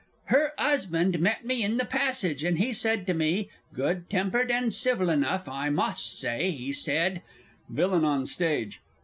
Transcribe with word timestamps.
Her 0.29 0.53
'usban' 0.57 1.19
met 1.19 1.45
me 1.45 1.61
in 1.61 1.77
the 1.77 1.85
passage; 1.85 2.43
and 2.43 2.57
he 2.57 2.73
said 2.73 3.05
to 3.05 3.13
me 3.13 3.49
good 3.71 4.09
tempered 4.09 4.49
and 4.49 4.73
civil 4.73 5.11
enough, 5.11 5.47
I 5.47 5.69
must 5.69 6.17
say 6.19 6.49
he 6.49 6.71
said 6.71 7.21
(VILLAIN 7.69 8.03
ON 8.03 8.25
STAGE. 8.25 8.81